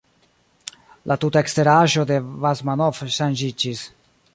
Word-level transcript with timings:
La 1.11 1.17
tuta 1.25 1.43
eksteraĵo 1.45 2.09
de 2.13 2.19
Basmanov 2.47 3.05
ŝanĝiĝis. 3.19 3.91